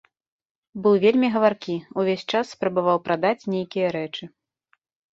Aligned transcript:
Быў 0.85 0.95
вельмі 1.03 1.29
гаваркі, 1.35 1.75
увесь 2.05 2.25
час 2.31 2.45
спрабаваў 2.57 2.97
прадаць 3.11 3.39
нейкія 3.55 3.97
рэчы. 4.01 4.23